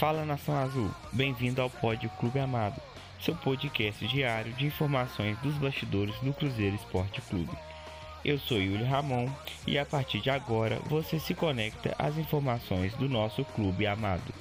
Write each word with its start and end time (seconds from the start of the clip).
Fala 0.00 0.24
Nação 0.24 0.56
Azul, 0.56 0.90
bem-vindo 1.12 1.60
ao 1.60 1.68
Pódio 1.68 2.08
Clube 2.18 2.38
Amado, 2.38 2.80
seu 3.20 3.36
podcast 3.36 4.08
diário 4.08 4.50
de 4.54 4.64
informações 4.64 5.38
dos 5.40 5.54
bastidores 5.58 6.18
do 6.20 6.32
Cruzeiro 6.32 6.74
Esporte 6.74 7.20
Clube. 7.20 7.52
Eu 8.24 8.38
sou 8.38 8.56
Yuli 8.56 8.82
Ramon 8.82 9.28
e 9.66 9.78
a 9.78 9.84
partir 9.84 10.22
de 10.22 10.30
agora 10.30 10.80
você 10.86 11.20
se 11.20 11.34
conecta 11.34 11.94
às 11.98 12.16
informações 12.16 12.94
do 12.94 13.10
nosso 13.10 13.44
clube 13.44 13.86
amado. 13.86 14.32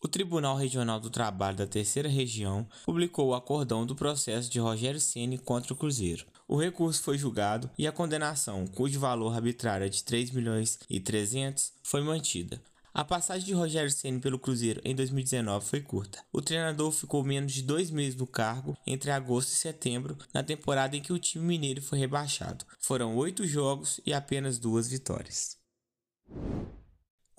O 0.00 0.06
Tribunal 0.06 0.54
Regional 0.54 1.00
do 1.00 1.10
Trabalho 1.10 1.56
da 1.56 1.66
Terceira 1.66 2.08
Região 2.08 2.64
publicou 2.84 3.30
o 3.30 3.34
acordão 3.34 3.84
do 3.84 3.96
processo 3.96 4.48
de 4.48 4.60
Rogério 4.60 5.00
Ceni 5.00 5.36
contra 5.36 5.72
o 5.72 5.76
Cruzeiro. 5.76 6.26
O 6.52 6.56
recurso 6.58 7.02
foi 7.02 7.16
julgado 7.16 7.70
e 7.78 7.86
a 7.86 7.92
condenação, 7.92 8.66
cujo 8.66 9.00
valor 9.00 9.34
arbitrário 9.34 9.86
é 9.86 9.88
de 9.88 10.04
3 10.04 10.32
milhões 10.32 10.78
e 10.86 11.00
300, 11.00 11.72
foi 11.82 12.02
mantida. 12.02 12.60
A 12.92 13.02
passagem 13.02 13.46
de 13.46 13.54
Rogério 13.54 13.90
Ceni 13.90 14.20
pelo 14.20 14.38
Cruzeiro 14.38 14.78
em 14.84 14.94
2019 14.94 15.64
foi 15.64 15.80
curta. 15.80 16.22
O 16.30 16.42
treinador 16.42 16.92
ficou 16.92 17.24
menos 17.24 17.52
de 17.52 17.62
dois 17.62 17.90
meses 17.90 18.16
no 18.16 18.26
cargo 18.26 18.76
entre 18.86 19.10
agosto 19.10 19.48
e 19.48 19.56
setembro, 19.56 20.18
na 20.34 20.42
temporada 20.42 20.94
em 20.94 21.00
que 21.00 21.14
o 21.14 21.18
time 21.18 21.42
mineiro 21.42 21.80
foi 21.80 21.98
rebaixado. 21.98 22.66
Foram 22.78 23.16
oito 23.16 23.46
jogos 23.46 23.98
e 24.04 24.12
apenas 24.12 24.58
duas 24.58 24.90
vitórias. 24.90 25.61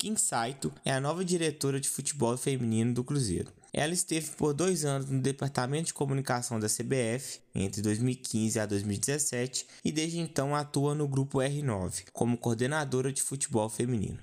Kim 0.03 0.17
Saito 0.17 0.70
é 0.84 0.91
a 0.91 0.99
nova 0.99 1.23
diretora 1.23 1.80
de 1.80 1.88
futebol 1.88 2.35
feminino 2.35 2.93
do 2.93 3.05
Cruzeiro. 3.05 3.53
Ela 3.71 3.93
esteve 3.93 4.31
por 4.31 4.53
dois 4.53 4.84
anos 4.84 5.09
no 5.09 5.21
departamento 5.21 5.85
de 5.85 5.93
comunicação 5.93 6.59
da 6.59 6.67
CBF, 6.67 7.39
entre 7.55 7.81
2015 7.81 8.59
a 8.59 8.66
2017, 8.66 9.66
e 9.81 9.93
desde 9.93 10.20
então 10.20 10.53
atua 10.53 10.93
no 10.93 11.07
grupo 11.07 11.38
R9, 11.38 12.03
como 12.12 12.38
coordenadora 12.38 13.13
de 13.13 13.21
futebol 13.21 13.70
feminino. 13.70 14.20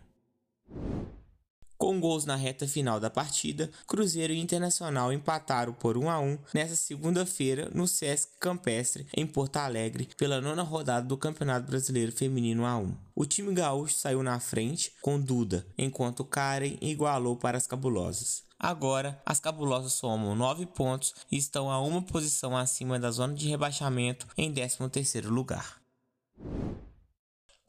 Com 1.81 1.99
gols 1.99 2.27
na 2.27 2.37
reta 2.37 2.69
final 2.69 3.01
da 3.01 3.09
partida, 3.09 3.71
Cruzeiro 3.87 4.35
e 4.35 4.39
Internacional 4.39 5.11
empataram 5.11 5.73
por 5.73 5.97
1 5.97 6.11
a 6.11 6.21
1 6.21 6.39
nesta 6.53 6.77
segunda-feira 6.77 7.71
no 7.75 7.89
Sesc 7.89 8.33
Campestre, 8.39 9.07
em 9.17 9.27
Porto 9.27 9.57
Alegre, 9.57 10.07
pela 10.15 10.43
nona 10.43 10.63
rodada 10.63 11.07
do 11.07 11.17
Campeonato 11.17 11.67
Brasileiro 11.67 12.13
Feminino 12.13 12.65
A1. 12.65 12.95
O 13.15 13.25
time 13.25 13.55
gaúcho 13.55 13.95
saiu 13.95 14.23
na 14.23 14.39
frente 14.39 14.93
com 15.01 15.19
Duda, 15.19 15.67
enquanto 15.79 16.23
Karen 16.23 16.77
igualou 16.83 17.35
para 17.35 17.57
as 17.57 17.67
cabulosas. 17.67 18.43
Agora, 18.59 19.19
as 19.25 19.41
cabulosas 19.41 19.95
somam 19.95 20.37
9 20.37 20.67
pontos 20.67 21.15
e 21.33 21.39
estão 21.39 21.71
a 21.71 21.81
uma 21.81 22.03
posição 22.03 22.55
acima 22.55 22.99
da 22.99 23.11
zona 23.11 23.33
de 23.33 23.49
rebaixamento 23.49 24.27
em 24.37 24.53
13º 24.53 25.31
lugar. 25.31 25.80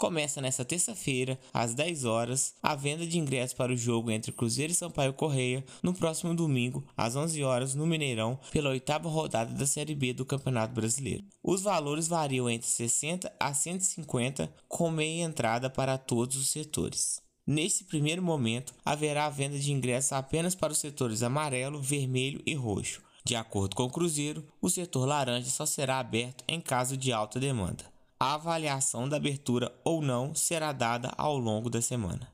Começa 0.01 0.41
nesta 0.41 0.65
terça-feira, 0.65 1.39
às 1.53 1.75
10 1.75 2.05
horas, 2.05 2.55
a 2.59 2.73
venda 2.73 3.05
de 3.05 3.19
ingressos 3.19 3.53
para 3.53 3.71
o 3.71 3.77
jogo 3.77 4.09
entre 4.09 4.31
Cruzeiro 4.31 4.73
e 4.73 4.75
Sampaio 4.75 5.13
Correia, 5.13 5.63
no 5.83 5.93
próximo 5.93 6.33
domingo, 6.33 6.83
às 6.97 7.15
11 7.15 7.43
horas, 7.43 7.75
no 7.75 7.85
Mineirão, 7.85 8.39
pela 8.49 8.71
oitava 8.71 9.07
rodada 9.07 9.53
da 9.53 9.67
Série 9.67 9.93
B 9.93 10.11
do 10.11 10.25
Campeonato 10.25 10.73
Brasileiro. 10.73 11.23
Os 11.43 11.61
valores 11.61 12.07
variam 12.07 12.49
entre 12.49 12.67
60 12.67 13.31
a 13.39 13.53
150, 13.53 14.51
com 14.67 14.89
meia 14.89 15.23
entrada 15.23 15.69
para 15.69 15.99
todos 15.99 16.35
os 16.35 16.49
setores. 16.49 17.21
Nesse 17.45 17.83
primeiro 17.83 18.23
momento, 18.23 18.73
haverá 18.83 19.29
venda 19.29 19.59
de 19.59 19.71
ingressos 19.71 20.13
apenas 20.13 20.55
para 20.55 20.73
os 20.73 20.79
setores 20.79 21.21
amarelo, 21.21 21.79
vermelho 21.79 22.41
e 22.43 22.55
roxo. 22.55 23.03
De 23.23 23.35
acordo 23.35 23.75
com 23.75 23.83
o 23.83 23.91
Cruzeiro, 23.91 24.43
o 24.59 24.67
setor 24.67 25.05
laranja 25.05 25.51
só 25.51 25.67
será 25.67 25.99
aberto 25.99 26.43
em 26.47 26.59
caso 26.59 26.97
de 26.97 27.13
alta 27.13 27.39
demanda 27.39 27.91
a 28.21 28.35
avaliação 28.35 29.09
da 29.09 29.17
abertura 29.17 29.73
ou 29.83 29.99
não 29.99 30.35
será 30.35 30.71
dada 30.71 31.11
ao 31.17 31.35
longo 31.39 31.71
da 31.71 31.81
semana. 31.81 32.27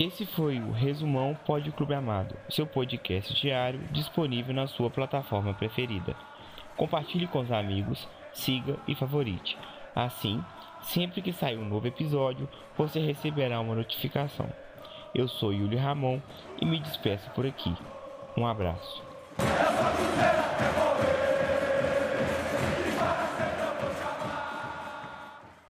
Esse 0.00 0.24
foi 0.24 0.60
o 0.60 0.72
Resumão 0.72 1.36
Pod 1.44 1.70
Clube 1.72 1.92
Amado, 1.92 2.34
seu 2.48 2.66
podcast 2.66 3.38
diário 3.38 3.80
disponível 3.92 4.54
na 4.54 4.66
sua 4.66 4.88
plataforma 4.88 5.52
preferida. 5.52 6.16
Compartilhe 6.74 7.26
com 7.26 7.40
os 7.40 7.52
amigos, 7.52 8.08
siga 8.32 8.78
e 8.88 8.94
favorite. 8.94 9.58
Assim, 9.94 10.42
sempre 10.80 11.20
que 11.20 11.34
sair 11.34 11.58
um 11.58 11.68
novo 11.68 11.86
episódio, 11.86 12.48
você 12.78 12.98
receberá 12.98 13.60
uma 13.60 13.74
notificação. 13.74 14.50
Eu 15.14 15.28
sou 15.28 15.52
Yuli 15.52 15.76
Ramon 15.76 16.18
e 16.62 16.64
me 16.64 16.80
despeço 16.80 17.28
por 17.32 17.44
aqui. 17.44 17.76
Um 18.38 18.46
abraço. 18.46 19.02